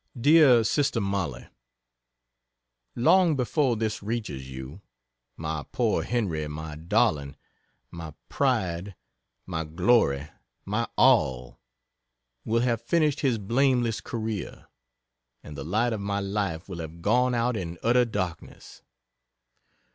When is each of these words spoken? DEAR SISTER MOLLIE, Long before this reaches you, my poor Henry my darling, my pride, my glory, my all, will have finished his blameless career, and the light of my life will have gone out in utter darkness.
DEAR 0.19 0.63
SISTER 0.63 0.99
MOLLIE, 0.99 1.45
Long 2.95 3.35
before 3.35 3.75
this 3.75 4.01
reaches 4.01 4.49
you, 4.49 4.81
my 5.37 5.63
poor 5.71 6.01
Henry 6.01 6.47
my 6.47 6.73
darling, 6.75 7.35
my 7.91 8.15
pride, 8.27 8.95
my 9.45 9.63
glory, 9.63 10.27
my 10.65 10.87
all, 10.97 11.59
will 12.43 12.61
have 12.61 12.81
finished 12.81 13.19
his 13.19 13.37
blameless 13.37 14.01
career, 14.01 14.65
and 15.43 15.55
the 15.55 15.63
light 15.63 15.93
of 15.93 16.01
my 16.01 16.19
life 16.19 16.67
will 16.67 16.79
have 16.79 17.03
gone 17.03 17.35
out 17.35 17.55
in 17.55 17.77
utter 17.83 18.03
darkness. 18.03 18.81